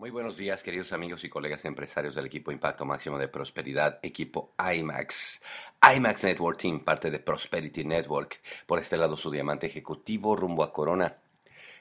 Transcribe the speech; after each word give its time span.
Muy 0.00 0.08
buenos 0.08 0.38
días, 0.38 0.62
queridos 0.62 0.94
amigos 0.94 1.24
y 1.24 1.28
colegas 1.28 1.66
empresarios 1.66 2.14
del 2.14 2.24
equipo 2.24 2.50
Impacto 2.50 2.86
Máximo 2.86 3.18
de 3.18 3.28
Prosperidad, 3.28 3.98
equipo 4.02 4.54
IMAX. 4.58 5.42
IMAX 5.94 6.24
Network 6.24 6.56
Team, 6.58 6.80
parte 6.80 7.10
de 7.10 7.18
Prosperity 7.18 7.84
Network. 7.84 8.40
Por 8.64 8.78
este 8.78 8.96
lado, 8.96 9.14
su 9.18 9.30
diamante 9.30 9.66
ejecutivo 9.66 10.34
rumbo 10.34 10.64
a 10.64 10.72
Corona. 10.72 11.18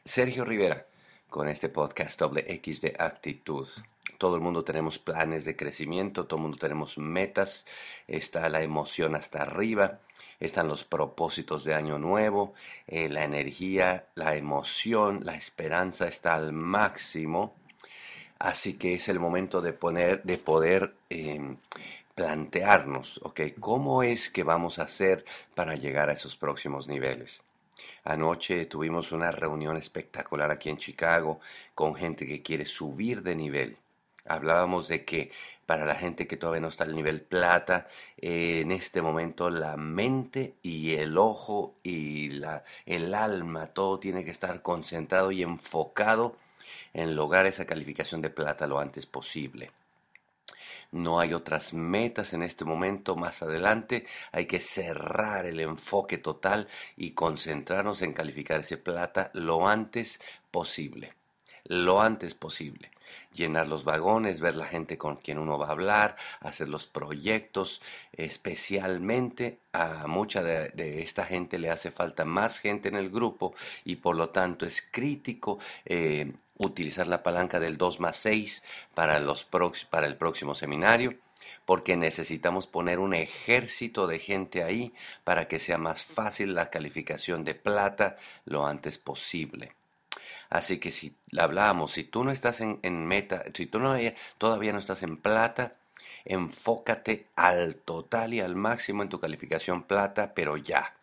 Sergio 0.04 0.44
Rivera, 0.44 0.86
con 1.30 1.48
este 1.48 1.70
podcast 1.70 2.20
doble 2.20 2.44
X 2.56 2.82
de 2.82 2.94
actitud. 3.00 3.70
Todo 4.18 4.36
el 4.36 4.42
mundo 4.42 4.66
tenemos 4.66 5.00
planes 5.00 5.46
de 5.46 5.56
crecimiento, 5.56 6.28
todo 6.28 6.40
el 6.40 6.44
mundo 6.44 6.58
tenemos 6.58 6.98
metas, 6.98 7.66
está 8.06 8.50
la 8.50 8.62
emoción 8.62 9.16
hasta 9.16 9.44
arriba, 9.44 10.02
están 10.42 10.68
los 10.68 10.84
propósitos 10.84 11.64
de 11.64 11.74
año 11.74 11.98
nuevo, 11.98 12.54
eh, 12.86 13.08
la 13.08 13.24
energía, 13.24 14.08
la 14.16 14.36
emoción, 14.36 15.22
la 15.24 15.36
esperanza 15.38 16.10
está 16.10 16.34
al 16.34 16.52
máximo 16.52 17.56
Así 18.40 18.76
que 18.76 18.96
es 18.96 19.10
el 19.10 19.20
momento 19.20 19.62
de, 19.62 19.74
poner, 19.74 20.24
de 20.24 20.38
poder 20.38 20.94
em, 21.10 21.58
plantearnos, 22.16 23.20
¿ok? 23.24 23.42
¿Cómo 23.60 24.02
es 24.02 24.30
que 24.30 24.44
vamos 24.44 24.80
a 24.80 24.84
hacer 24.84 25.26
para 25.56 25.76
llegar 25.76 26.10
a 26.10 26.14
esos 26.14 26.38
próximos 26.38 26.88
niveles? 26.88 27.44
Anoche 28.06 28.66
tuvimos 28.66 29.12
una 29.12 29.32
reunión 29.32 29.76
espectacular 29.78 30.52
aquí 30.52 30.70
en 30.70 30.78
Chicago 30.78 31.40
con 31.76 31.96
gente 31.96 32.26
que 32.26 32.42
quiere 32.42 32.66
subir 32.66 33.24
de 33.24 33.36
nivel. 33.36 33.78
Hablábamos 34.26 34.88
de 34.88 35.04
que 35.04 35.32
para 35.66 35.86
la 35.86 35.96
gente 35.96 36.28
que 36.28 36.38
todavía 36.38 36.62
no 36.62 36.70
está 36.70 36.84
al 36.84 36.96
nivel 36.96 37.22
plata, 37.22 37.88
eh, 38.18 38.62
en 38.62 38.72
este 38.72 39.02
momento 39.02 39.50
la 39.50 39.76
mente 39.78 40.56
y 40.64 40.96
el 40.96 41.18
ojo 41.18 41.76
y 41.84 42.30
la, 42.30 42.64
el 42.86 43.14
alma, 43.14 43.68
todo 43.68 44.00
tiene 44.00 44.24
que 44.24 44.32
estar 44.32 44.62
concentrado 44.62 45.32
y 45.32 45.44
enfocado 45.44 46.36
en 46.94 47.16
lograr 47.16 47.46
esa 47.46 47.66
calificación 47.66 48.22
de 48.22 48.30
plata 48.30 48.68
lo 48.68 48.80
antes 48.80 49.06
posible. 49.06 49.72
No 50.92 51.20
hay 51.20 51.34
otras 51.34 51.74
metas 51.74 52.34
en 52.34 52.42
este 52.42 52.66
momento. 52.66 53.16
Más 53.16 53.44
adelante 53.44 54.08
hay 54.32 54.48
que 54.48 54.60
cerrar 54.60 55.46
el 55.46 55.60
enfoque 55.60 56.18
total 56.18 56.68
y 56.98 57.12
concentrarnos 57.12 58.02
en 58.02 58.14
calificar 58.14 58.62
ese 58.62 58.78
plata 58.78 59.30
lo 59.34 59.68
antes 59.68 60.20
posible. 60.52 61.19
Lo 61.66 62.02
antes 62.02 62.34
posible. 62.34 62.92
Llenar 63.34 63.68
los 63.68 63.84
vagones, 63.84 64.40
ver 64.40 64.56
la 64.56 64.66
gente 64.66 64.98
con 64.98 65.18
quien 65.18 65.38
uno 65.38 65.58
va 65.58 65.68
a 65.68 65.72
hablar, 65.72 66.16
hacer 66.40 66.68
los 66.68 66.86
proyectos. 66.86 67.82
Especialmente 68.14 69.60
a 69.74 70.08
mucha 70.08 70.44
de, 70.44 71.02
esta 71.02 71.26
gente 71.26 71.58
le 71.60 71.70
hace 71.70 71.92
falta 71.92 72.26
más 72.26 72.60
gente 72.60 72.90
en 72.90 72.96
el 72.96 73.10
grupo 73.10 73.54
y 73.86 73.98
por 73.98 74.16
lo 74.16 74.30
tanto 74.30 74.66
es 74.66 74.88
crítico 74.92 75.60
eh, 75.86 76.34
utilizar 76.58 77.08
la 77.08 77.24
palanca 77.24 77.60
del 77.60 77.78
2 77.78 78.00
más 78.00 78.18
6 78.18 78.64
para, 78.94 79.20
los 79.20 79.46
para 79.46 80.08
el 80.08 80.18
próximo 80.18 80.56
seminario, 80.56 81.16
porque 81.66 81.96
necesitamos 81.96 82.68
poner 82.68 83.00
un 83.00 83.14
ejército 83.14 84.08
de 84.08 84.20
gente 84.20 84.64
ahí 84.64 84.94
para 85.24 85.48
que 85.48 85.60
sea 85.60 85.78
más 85.78 86.04
fácil 86.04 86.54
la 86.54 86.70
calificación 86.70 87.44
de 87.44 87.56
plata 87.56 88.18
lo 88.46 88.66
antes 88.66 88.98
posible. 88.98 89.79
Así 90.50 90.80
que 90.80 90.92
si 90.92 91.16
hablábamos, 91.38 91.92
si 91.94 92.04
tú 92.04 92.24
no 92.24 92.32
estás 92.32 92.62
en, 92.62 92.80
meta, 93.08 93.44
si 93.54 93.66
tú 93.68 93.80
no, 93.80 93.96
todavía 94.38 94.74
no 94.74 94.80
estás 94.80 95.04
en 95.04 95.18
plata, 95.18 95.74
enfócate 96.26 97.28
al 97.36 97.76
total 97.76 98.34
y 98.34 98.40
al 98.40 98.56
máximo 98.56 99.04
en 99.04 99.10
tu 99.10 99.20
calificación 99.20 99.84
plata, 99.84 100.34
pero 100.34 100.58
ya. 100.58 100.96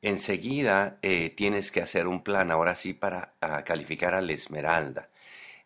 Enseguida 0.00 0.98
eh, 1.02 1.30
tienes 1.30 1.72
que 1.72 1.82
hacer 1.82 2.06
un 2.06 2.22
plan 2.22 2.50
ahora 2.50 2.74
sí 2.76 2.94
para 2.94 3.32
calificar 3.64 4.14
al 4.14 4.30
esmeralda. 4.30 5.08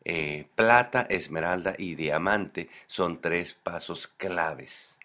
Eh, 0.04 0.46
plata, 0.56 1.06
esmeralda 1.08 1.74
y 1.78 1.94
diamante 1.94 2.68
son 2.88 3.20
tres 3.20 3.54
pasos 3.54 4.08
claves. 4.08 4.98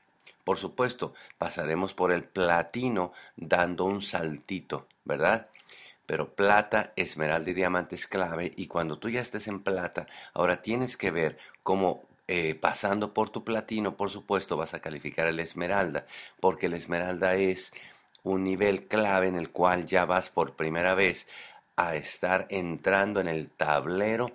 Por 0.44 0.58
supuesto, 0.58 1.14
pasaremos 1.38 1.94
por 1.94 2.12
el 2.12 2.24
platino 2.24 3.14
dando 3.36 3.86
un 3.86 4.02
saltito, 4.02 4.88
¿verdad? 5.06 5.48
Pero 6.08 6.34
plata, 6.34 6.94
esmeralda 6.96 7.52
y 7.52 7.54
diamante 7.54 7.96
es 7.96 8.08
clave 8.08 8.54
y 8.56 8.66
cuando 8.66 8.98
tú 8.98 9.10
ya 9.10 9.22
estés 9.22 9.48
en 9.48 9.62
plata, 9.62 10.08
ahora 10.34 10.64
tienes 10.64 10.98
que 10.98 11.12
ver 11.12 11.38
cómo 11.62 12.08
eh, 12.30 12.56
pasando 12.56 13.14
por 13.14 13.30
tu 13.30 13.44
platino, 13.44 13.96
por 13.96 14.10
supuesto, 14.10 14.58
vas 14.58 14.74
a 14.74 14.82
calificar 14.82 15.28
el 15.28 15.40
esmeralda, 15.40 16.06
porque 16.42 16.66
el 16.66 16.74
esmeralda 16.74 17.36
es 17.36 17.72
un 18.24 18.44
nivel 18.44 18.88
clave 18.88 19.28
en 19.28 19.36
el 19.36 19.52
cual 19.52 19.86
ya 19.86 20.06
vas 20.06 20.30
por 20.30 20.56
primera 20.56 20.94
vez 20.96 21.28
a 21.78 21.96
estar 21.96 22.48
entrando 22.50 23.22
en 23.22 23.28
el 23.28 23.50
tablero 23.50 24.32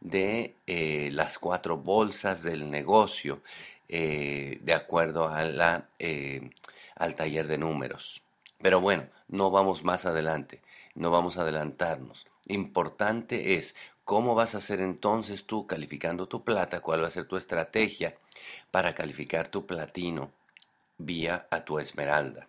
de 0.00 0.54
eh, 0.66 1.10
las 1.12 1.38
cuatro 1.38 1.76
bolsas 1.76 2.42
del 2.42 2.70
negocio 2.70 3.40
eh, 3.88 4.58
de 4.62 4.74
acuerdo 4.74 5.28
al 5.28 5.86
taller 7.14 7.46
de 7.46 7.58
números. 7.58 8.22
Pero 8.60 8.80
bueno, 8.80 9.04
no 9.28 9.50
vamos 9.50 9.84
más 9.84 10.06
adelante, 10.06 10.60
no 10.96 11.10
vamos 11.10 11.38
a 11.38 11.42
adelantarnos. 11.42 12.26
Importante 12.46 13.56
es 13.56 13.74
cómo 14.04 14.34
vas 14.34 14.54
a 14.54 14.58
hacer 14.58 14.80
entonces 14.80 15.44
tú 15.44 15.66
calificando 15.66 16.26
tu 16.26 16.42
plata, 16.44 16.80
cuál 16.80 17.02
va 17.02 17.08
a 17.08 17.12
ser 17.12 17.26
tu 17.26 17.36
estrategia 17.36 18.16
para 18.70 18.94
calificar 18.94 19.48
tu 19.48 19.66
platino 19.66 20.30
vía 20.98 21.46
a 21.50 21.64
tu 21.64 21.78
esmeralda 21.78 22.48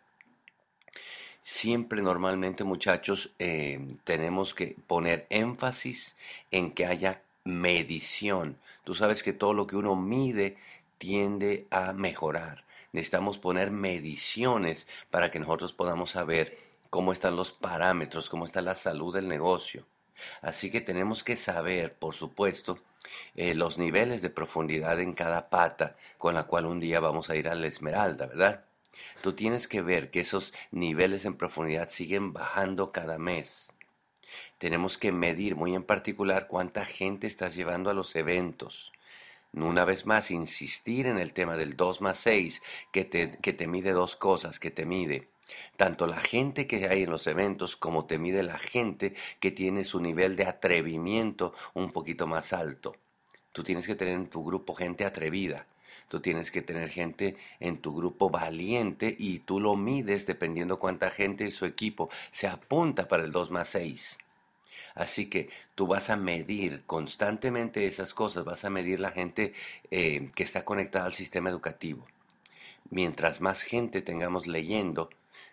siempre 1.47 2.01
normalmente 2.01 2.65
muchachos 2.65 3.31
eh, 3.39 3.79
tenemos 4.03 4.53
que 4.53 4.75
poner 4.85 5.27
énfasis 5.29 6.17
en 6.51 6.71
que 6.71 6.85
haya 6.85 7.21
medición. 7.45 8.57
Tú 8.83 8.95
sabes 8.95 9.23
que 9.23 9.31
todo 9.31 9.53
lo 9.53 9.65
que 9.65 9.77
uno 9.77 9.95
mide 9.95 10.57
tiende 10.97 11.65
a 11.71 11.93
mejorar. 11.93 12.65
Necesitamos 12.91 13.37
poner 13.37 13.71
mediciones 13.71 14.89
para 15.09 15.31
que 15.31 15.39
nosotros 15.39 15.71
podamos 15.71 16.11
saber 16.11 16.57
cómo 16.89 17.13
están 17.13 17.35
los 17.35 17.51
parámetros, 17.51 18.29
cómo 18.29 18.45
está 18.45 18.61
la 18.61 18.75
salud 18.75 19.13
del 19.13 19.27
negocio. 19.27 19.85
Así 20.41 20.71
que 20.71 20.81
tenemos 20.81 21.23
que 21.23 21.35
saber, 21.35 21.93
por 21.95 22.15
supuesto, 22.15 22.79
eh, 23.35 23.53
los 23.53 23.77
niveles 23.77 24.21
de 24.21 24.29
profundidad 24.29 24.99
en 24.99 25.13
cada 25.13 25.49
pata 25.49 25.95
con 26.17 26.33
la 26.33 26.43
cual 26.43 26.65
un 26.65 26.79
día 26.79 26.99
vamos 26.99 27.29
a 27.29 27.35
ir 27.35 27.47
a 27.47 27.55
la 27.55 27.67
esmeralda, 27.67 28.25
¿verdad? 28.27 28.65
Tú 29.21 29.33
tienes 29.33 29.67
que 29.67 29.81
ver 29.81 30.09
que 30.09 30.21
esos 30.21 30.53
niveles 30.71 31.25
en 31.25 31.37
profundidad 31.37 31.89
siguen 31.89 32.33
bajando 32.33 32.91
cada 32.91 33.17
mes. 33.17 33.73
Tenemos 34.57 34.97
que 34.97 35.11
medir 35.11 35.55
muy 35.55 35.75
en 35.75 35.83
particular 35.83 36.47
cuánta 36.47 36.85
gente 36.85 37.27
estás 37.27 37.55
llevando 37.55 37.89
a 37.89 37.93
los 37.93 38.15
eventos. 38.15 38.91
Una 39.53 39.85
vez 39.85 40.05
más, 40.05 40.29
insistir 40.31 41.07
en 41.07 41.17
el 41.17 41.33
tema 41.33 41.57
del 41.57 41.75
2 41.77 42.01
más 42.01 42.19
6, 42.19 42.61
que 42.91 43.05
te, 43.05 43.37
que 43.37 43.53
te 43.53 43.67
mide 43.67 43.91
dos 43.91 44.15
cosas, 44.15 44.59
que 44.59 44.71
te 44.71 44.85
mide 44.85 45.29
tanto 45.75 46.07
la 46.07 46.19
gente 46.19 46.67
que 46.67 46.87
hay 46.87 47.03
en 47.03 47.11
los 47.11 47.27
eventos 47.27 47.75
como 47.75 48.05
te 48.05 48.17
mide 48.17 48.43
la 48.43 48.57
gente 48.57 49.15
que 49.39 49.51
tiene 49.51 49.83
su 49.83 49.99
nivel 49.99 50.35
de 50.35 50.45
atrevimiento 50.45 51.53
un 51.73 51.91
poquito 51.91 52.27
más 52.27 52.53
alto. 52.53 52.95
Tú 53.51 53.63
tienes 53.63 53.87
que 53.87 53.95
tener 53.95 54.15
en 54.15 54.29
tu 54.29 54.43
grupo 54.43 54.75
gente 54.75 55.05
atrevida, 55.05 55.65
Tú 56.07 56.21
tienes 56.21 56.51
que 56.51 56.61
tener 56.61 56.89
gente 56.89 57.35
en 57.59 57.79
tu 57.79 57.93
grupo 57.93 58.29
valiente 58.29 59.15
y 59.19 59.39
tú 59.39 59.59
lo 59.59 59.75
mides 59.75 60.25
dependiendo 60.25 60.79
cuánta 60.79 61.09
gente 61.09 61.45
y 61.45 61.51
su 61.51 61.65
equipo 61.65 62.09
se 62.31 62.47
apunta 62.47 63.07
para 63.07 63.23
el 63.23 63.31
2 63.31 63.51
más 63.51 63.69
6. 63.69 64.17
Así 64.95 65.29
que 65.29 65.49
tú 65.75 65.85
vas 65.85 66.09
a 66.09 66.15
medir 66.15 66.83
constantemente 66.85 67.85
esas 67.85 68.13
cosas, 68.13 68.45
vas 68.45 68.63
a 68.63 68.69
medir 68.69 68.99
la 68.99 69.11
gente 69.11 69.53
eh, 69.91 70.31
que 70.33 70.43
está 70.43 70.63
conectada 70.63 71.05
al 71.05 71.13
sistema 71.13 71.49
educativo. 71.49 72.07
Mientras 72.89 73.41
más 73.41 73.61
gente 73.61 74.01
tengamos 74.01 74.47
leyendo, 74.47 75.09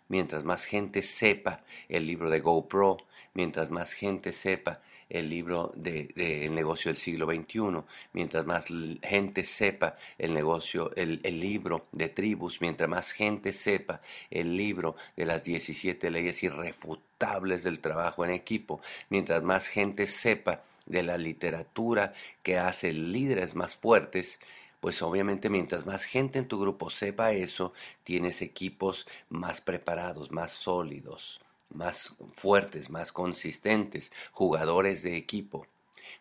mientras 0.09 0.45
más 0.45 0.65
gente 0.65 1.03
sepa 1.03 1.63
el 1.89 2.07
libro 2.07 2.31
de 2.31 2.41
GoPro, 2.41 2.99
mientras 3.35 3.71
más 3.71 3.93
gente 3.93 4.33
sepa 4.33 4.81
el 5.09 5.29
libro 5.29 5.73
de, 5.77 6.13
El 6.17 6.55
negocio 6.55 6.91
del 6.91 7.01
siglo 7.01 7.27
XXI, 7.27 7.83
mientras 8.13 8.47
más 8.47 8.67
gente 9.03 9.45
sepa 9.45 9.97
el 10.19 10.33
negocio, 10.33 10.91
el, 10.97 11.21
el, 11.23 11.41
libro 11.41 11.87
de 11.93 12.09
tribus, 12.09 12.61
mientras 12.61 12.89
más 12.89 13.13
gente 13.13 13.53
sepa 13.53 14.01
el 14.31 14.57
libro 14.57 14.97
de 15.17 15.27
las 15.27 15.45
17 15.45 16.11
leyes 16.11 16.43
irrefutables 16.43 17.63
del 17.63 17.81
trabajo 17.81 18.25
en 18.25 18.31
equipo, 18.31 18.81
mientras 19.11 19.43
más 19.43 19.69
gente 19.69 20.07
sepa 20.07 20.63
de 20.87 21.03
la 21.03 21.17
literatura 21.17 22.13
que 22.43 22.59
hace 22.59 22.93
líderes 22.93 23.55
más 23.55 23.77
fuertes, 23.77 24.39
pues 24.85 25.01
obviamente 25.01 25.49
mientras 25.49 25.87
más 25.87 26.05
gente 26.05 26.39
en 26.39 26.47
tu 26.47 26.61
grupo 26.61 26.91
sepa 26.91 27.33
eso, 27.33 27.73
tienes 28.03 28.43
equipos 28.43 29.07
más 29.31 29.63
preparados, 29.63 30.31
más 30.31 30.51
sólidos 30.51 31.41
más 31.71 32.15
fuertes, 32.35 32.91
más 32.91 33.11
consistentes, 33.11 34.13
jugadores 34.31 35.03
de 35.03 35.17
equipo. 35.17 35.67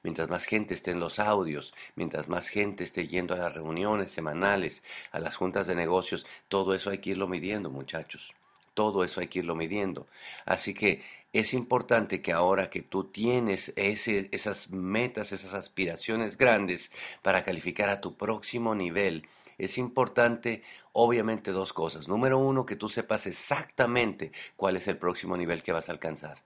Mientras 0.01 0.29
más 0.29 0.45
gente 0.45 0.73
esté 0.73 0.91
en 0.91 1.01
los 1.01 1.19
audios, 1.19 1.73
mientras 1.97 2.29
más 2.29 2.47
gente 2.47 2.85
esté 2.85 3.05
yendo 3.05 3.33
a 3.33 3.37
las 3.37 3.53
reuniones 3.53 4.11
semanales, 4.11 4.81
a 5.11 5.19
las 5.19 5.35
juntas 5.35 5.67
de 5.67 5.75
negocios, 5.75 6.25
todo 6.47 6.73
eso 6.73 6.89
hay 6.89 6.99
que 6.99 7.09
irlo 7.09 7.27
midiendo, 7.27 7.69
muchachos. 7.69 8.33
Todo 8.73 9.03
eso 9.03 9.21
hay 9.21 9.27
que 9.27 9.39
irlo 9.39 9.55
midiendo. 9.55 10.07
Así 10.45 10.73
que 10.73 11.01
es 11.33 11.53
importante 11.53 12.21
que 12.21 12.31
ahora 12.31 12.69
que 12.69 12.81
tú 12.81 13.05
tienes 13.05 13.73
esas 13.75 14.69
metas, 14.71 15.31
esas 15.31 15.53
aspiraciones 15.53 16.37
grandes 16.37 16.91
para 17.21 17.43
calificar 17.43 17.89
a 17.89 18.01
tu 18.01 18.15
próximo 18.15 18.75
nivel, 18.75 19.27
es 19.57 19.77
importante, 19.77 20.63
obviamente, 20.91 21.51
dos 21.51 21.73
cosas. 21.73 22.07
Número 22.07 22.37
uno, 22.37 22.65
que 22.65 22.75
tú 22.75 22.89
sepas 22.89 23.27
exactamente 23.27 24.31
cuál 24.55 24.75
es 24.77 24.87
el 24.87 24.97
próximo 24.97 25.37
nivel 25.37 25.63
que 25.63 25.71
vas 25.71 25.89
a 25.89 25.91
alcanzar. 25.91 26.43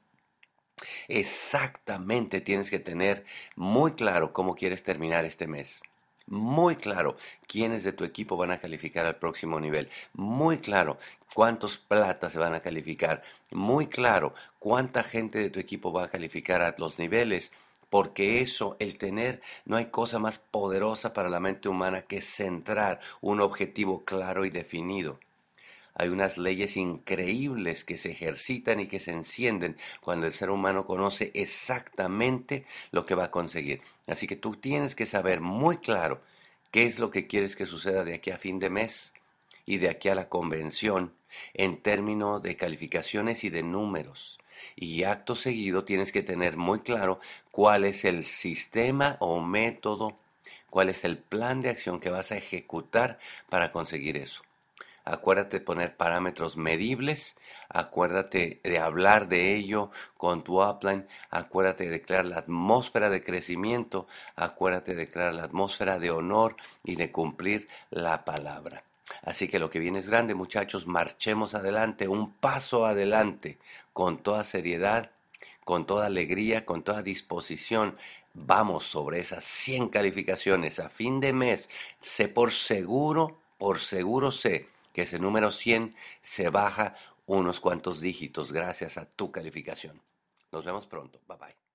Exactamente 1.08 2.42
tienes 2.42 2.70
que 2.70 2.80
tener 2.80 3.26
muy 3.56 3.94
claro 3.94 4.32
cómo 4.34 4.56
quieres 4.56 4.84
terminar 4.84 5.26
este 5.26 5.48
mes. 5.48 5.82
Muy 6.28 6.76
claro 6.76 7.18
quiénes 7.48 7.84
de 7.84 7.94
tu 7.94 8.04
equipo 8.04 8.38
van 8.38 8.52
a 8.52 8.60
calificar 8.60 9.06
al 9.06 9.16
próximo 9.16 9.60
nivel. 9.60 9.90
Muy 10.14 10.58
claro 10.60 10.98
cuántos 11.34 11.78
platas 11.78 12.34
se 12.34 12.40
van 12.40 12.54
a 12.54 12.60
calificar. 12.60 13.24
Muy 13.52 13.88
claro 13.88 14.34
cuánta 14.60 15.04
gente 15.04 15.40
de 15.40 15.50
tu 15.50 15.60
equipo 15.60 15.92
va 15.94 16.06
a 16.06 16.10
calificar 16.10 16.62
a 16.62 16.76
los 16.78 17.00
niveles 17.00 17.52
porque 17.90 18.42
eso, 18.42 18.76
el 18.80 18.98
tener, 18.98 19.42
no 19.66 19.78
hay 19.78 19.86
cosa 19.86 20.20
más 20.20 20.40
poderosa 20.40 21.14
para 21.14 21.30
la 21.30 21.40
mente 21.40 21.70
humana 21.70 22.02
que 22.02 22.22
centrar 22.22 23.00
un 23.22 23.40
objetivo 23.40 24.04
claro 24.04 24.46
y 24.46 24.50
definido. 24.50 25.20
Hay 26.00 26.10
unas 26.10 26.38
leyes 26.38 26.78
increíbles 26.78 27.84
que 27.84 27.98
se 27.98 28.12
ejercitan 28.12 28.80
y 28.80 28.88
que 28.88 29.00
se 29.00 29.12
encienden 29.12 29.78
cuando 30.00 30.28
el 30.28 30.34
ser 30.34 30.52
humano 30.52 30.86
conoce 30.86 31.32
exactamente 31.34 32.66
lo 32.92 33.08
que 33.08 33.16
va 33.16 33.26
a 33.26 33.32
conseguir. 33.32 33.82
Así 34.06 34.28
que 34.28 34.36
tú 34.36 34.56
tienes 34.56 34.94
que 34.94 35.08
saber 35.08 35.42
muy 35.42 35.78
claro 35.78 36.22
qué 36.70 36.86
es 36.86 37.00
lo 37.00 37.10
que 37.10 37.26
quieres 37.26 37.56
que 37.56 37.66
suceda 37.66 38.04
de 38.04 38.14
aquí 38.14 38.30
a 38.30 38.38
fin 38.38 38.60
de 38.60 38.70
mes 38.70 39.16
y 39.66 39.78
de 39.80 39.90
aquí 39.90 40.10
a 40.10 40.16
la 40.16 40.30
convención 40.30 41.14
en 41.56 41.78
términos 41.78 42.44
de 42.44 42.56
calificaciones 42.58 43.44
y 43.44 43.50
de 43.50 43.64
números. 43.64 44.38
Y 44.76 45.04
acto 45.04 45.36
seguido 45.36 45.84
tienes 45.84 46.12
que 46.12 46.22
tener 46.22 46.58
muy 46.58 46.82
claro 46.82 47.20
cuál 47.50 47.86
es 47.86 48.06
el 48.06 48.26
sistema 48.26 49.18
o 49.20 49.42
método, 49.42 50.16
cuál 50.70 50.90
es 50.90 51.04
el 51.06 51.18
plan 51.18 51.60
de 51.60 51.72
acción 51.72 52.00
que 52.00 52.12
vas 52.12 52.32
a 52.32 52.38
ejecutar 52.38 53.18
para 53.50 53.72
conseguir 53.72 54.16
eso. 54.16 54.47
Acuérdate 55.10 55.60
de 55.60 55.66
poner 55.66 55.96
parámetros 55.96 56.58
medibles, 56.58 57.38
acuérdate 57.70 58.60
de 58.62 58.78
hablar 58.78 59.30
de 59.30 59.56
ello 59.56 59.90
con 60.18 60.44
tu 60.44 60.62
upline, 60.62 61.08
acuérdate 61.30 61.88
de 61.90 62.02
crear 62.02 62.26
la 62.26 62.40
atmósfera 62.40 63.10
de 63.10 63.24
crecimiento, 63.24 64.06
acuérdate 64.36 64.96
de 64.96 65.08
crear 65.08 65.34
la 65.34 65.46
atmósfera 65.46 65.98
de 65.98 66.12
honor 66.12 66.58
y 66.84 66.98
de 66.98 67.10
cumplir 67.10 67.70
la 67.90 68.26
palabra. 68.26 68.84
Así 69.22 69.48
que 69.48 69.60
lo 69.60 69.70
que 69.70 69.80
viene 69.80 70.00
es 70.00 70.10
grande, 70.10 70.36
muchachos, 70.36 70.88
marchemos 70.88 71.56
adelante, 71.56 72.10
un 72.10 72.34
paso 72.34 72.86
adelante, 72.86 73.60
con 73.94 74.18
toda 74.18 74.44
seriedad, 74.44 75.12
con 75.64 75.86
toda 75.86 76.08
alegría, 76.08 76.66
con 76.66 76.84
toda 76.84 77.02
disposición. 77.02 77.96
Vamos 78.34 78.84
sobre 78.84 79.22
esas 79.22 79.46
100 79.46 79.88
calificaciones 79.88 80.82
a 80.82 80.90
fin 80.90 81.22
de 81.22 81.32
mes. 81.32 81.70
Sé 82.02 82.28
por 82.28 82.52
seguro, 82.52 83.40
por 83.58 83.80
seguro 83.80 84.34
sé 84.34 84.68
que 84.98 85.04
ese 85.04 85.20
número 85.20 85.52
100 85.52 85.96
se 86.24 86.50
baja 86.50 86.96
unos 87.28 87.60
cuantos 87.60 88.02
dígitos 88.02 88.52
gracias 88.52 88.98
a 88.98 89.06
tu 89.06 89.32
calificación. 89.32 90.02
Nos 90.52 90.66
vemos 90.66 90.88
pronto. 90.88 91.22
Bye 91.28 91.38
bye. 91.38 91.67